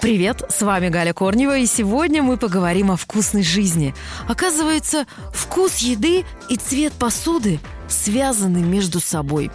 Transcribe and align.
Привет, 0.00 0.42
с 0.48 0.62
вами 0.62 0.88
Галя 0.88 1.12
Корнева, 1.12 1.58
и 1.58 1.66
сегодня 1.66 2.22
мы 2.22 2.38
поговорим 2.38 2.90
о 2.90 2.96
вкусной 2.96 3.42
жизни. 3.42 3.94
Оказывается, 4.26 5.06
вкус 5.34 5.76
еды 5.76 6.24
и 6.48 6.56
цвет 6.56 6.94
посуды 6.94 7.60
связаны 7.90 8.58
между 8.58 9.00
собой. 9.00 9.50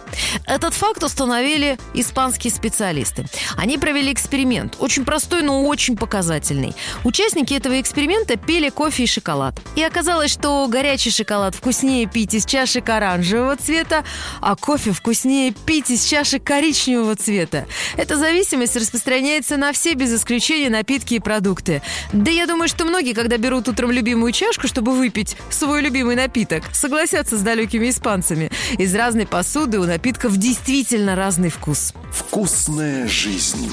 Этот 0.46 0.74
факт 0.74 1.02
установили 1.02 1.78
испанские 1.94 2.52
специалисты. 2.52 3.26
Они 3.56 3.78
провели 3.78 4.12
эксперимент, 4.12 4.76
очень 4.78 5.04
простой, 5.04 5.42
но 5.42 5.64
очень 5.64 5.96
показательный. 5.96 6.74
Участники 7.04 7.54
этого 7.54 7.80
эксперимента 7.80 8.36
пили 8.36 8.68
кофе 8.68 9.04
и 9.04 9.06
шоколад. 9.06 9.60
И 9.74 9.82
оказалось, 9.82 10.32
что 10.32 10.66
горячий 10.68 11.10
шоколад 11.10 11.54
вкуснее 11.54 12.06
пить 12.06 12.34
из 12.34 12.44
чашек 12.44 12.88
оранжевого 12.88 13.56
цвета, 13.56 14.04
а 14.40 14.56
кофе 14.56 14.92
вкуснее 14.92 15.52
пить 15.52 15.90
из 15.90 16.04
чашек 16.04 16.44
коричневого 16.44 17.16
цвета. 17.16 17.66
Эта 17.96 18.16
зависимость 18.16 18.76
распространяется 18.76 19.56
на 19.56 19.72
все 19.72 19.94
без 19.94 20.14
исключения 20.14 20.70
напитки 20.70 21.14
и 21.14 21.20
продукты. 21.20 21.82
Да 22.12 22.30
я 22.30 22.46
думаю, 22.46 22.68
что 22.68 22.84
многие, 22.84 23.12
когда 23.12 23.36
берут 23.36 23.68
утром 23.68 23.90
любимую 23.90 24.32
чашку, 24.32 24.68
чтобы 24.68 24.92
выпить 24.92 25.36
свой 25.50 25.82
любимый 25.82 26.16
напиток, 26.16 26.64
согласятся 26.72 27.38
с 27.38 27.40
далекими 27.40 27.90
испанцами 27.90 28.25
нюансами. 28.26 28.50
Из 28.78 28.94
разной 28.94 29.26
посуды 29.26 29.78
у 29.78 29.84
напитков 29.84 30.36
действительно 30.36 31.14
разный 31.16 31.50
вкус. 31.50 31.92
Вкусная 32.12 33.06
жизнь. 33.08 33.72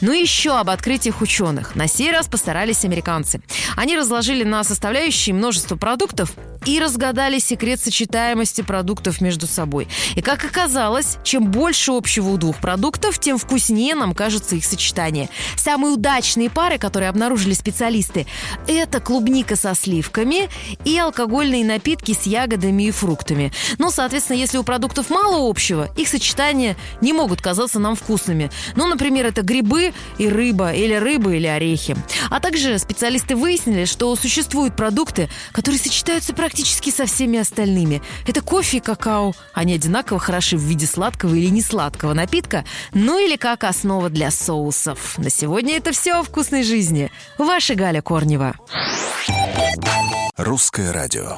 Ну 0.00 0.12
и 0.12 0.20
еще 0.20 0.58
об 0.58 0.70
открытиях 0.70 1.20
ученых. 1.20 1.74
На 1.74 1.86
сей 1.86 2.10
раз 2.10 2.28
постарались 2.28 2.84
американцы. 2.84 3.40
Они 3.76 3.96
разложили 3.96 4.44
на 4.44 4.62
составляющие 4.62 5.34
множество 5.34 5.76
продуктов 5.76 6.32
и 6.66 6.78
разгадали 6.78 7.38
секрет 7.38 7.80
сочетаемости 7.80 8.62
продуктов 8.62 9.20
между 9.20 9.46
собой. 9.46 9.88
И 10.14 10.20
как 10.20 10.44
оказалось, 10.44 11.18
чем 11.24 11.46
больше 11.46 11.92
общего 11.92 12.28
у 12.28 12.36
двух 12.36 12.58
продуктов, 12.58 13.18
тем 13.18 13.38
вкуснее 13.38 13.94
нам 13.94 14.14
кажется 14.14 14.56
их 14.56 14.64
сочетание. 14.64 15.28
Самые 15.56 15.94
удачные 15.94 16.50
пары, 16.50 16.78
которые 16.78 17.08
обнаружили 17.08 17.54
специалисты, 17.54 18.26
это 18.66 19.00
клубника 19.00 19.56
со 19.56 19.74
сливками 19.74 20.48
и 20.84 20.98
алкогольные 20.98 21.64
напитки 21.64 22.12
с 22.12 22.26
ягодами 22.26 22.84
и 22.84 22.90
фруктами. 22.90 23.52
Ну, 23.78 23.90
соответственно, 23.90 24.36
если 24.36 24.58
у 24.58 24.62
продуктов 24.62 25.10
мало 25.10 25.48
общего, 25.48 25.88
их 25.96 26.08
сочетания 26.08 26.76
не 27.00 27.12
могут 27.12 27.40
казаться 27.40 27.78
нам 27.78 27.96
вкусными. 27.96 28.50
Ну, 28.76 28.86
например, 28.86 29.26
это 29.26 29.42
грибы 29.42 29.92
и 30.18 30.28
рыба, 30.28 30.72
или 30.72 30.94
рыба 30.94 31.32
или 31.32 31.46
орехи. 31.46 31.96
А 32.30 32.40
также 32.40 32.78
специалисты 32.78 33.34
выяснили, 33.34 33.84
что 33.84 34.14
существуют 34.16 34.76
продукты, 34.76 35.30
которые 35.52 35.78
сочетаются 35.80 36.34
практически 36.34 36.49
практически 36.50 36.90
со 36.90 37.06
всеми 37.06 37.38
остальными. 37.38 38.02
Это 38.26 38.42
кофе 38.42 38.78
и 38.78 38.80
какао. 38.80 39.34
Они 39.54 39.74
одинаково 39.74 40.18
хороши 40.18 40.56
в 40.56 40.60
виде 40.60 40.84
сладкого 40.84 41.34
или 41.34 41.46
несладкого 41.46 42.12
напитка, 42.12 42.64
ну 42.92 43.24
или 43.24 43.36
как 43.36 43.62
основа 43.62 44.10
для 44.10 44.32
соусов. 44.32 45.16
На 45.18 45.30
сегодня 45.30 45.76
это 45.76 45.92
все 45.92 46.14
о 46.14 46.24
вкусной 46.24 46.64
жизни. 46.64 47.12
Ваша 47.38 47.76
Галя 47.76 48.02
Корнева. 48.02 48.56
Русское 50.36 50.90
радио. 50.90 51.28